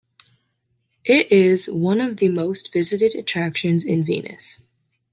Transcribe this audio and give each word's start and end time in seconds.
It 1.05 1.31
is 1.31 1.69
one 1.71 2.01
of 2.01 2.17
the 2.17 2.29
most 2.29 2.73
visited 2.73 3.13
attractions 3.13 3.85
in 3.85 4.03
Venice. 4.03 4.59